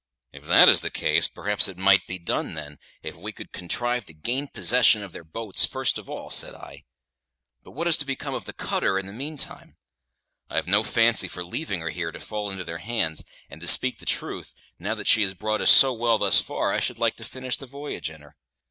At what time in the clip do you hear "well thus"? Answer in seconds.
15.93-16.41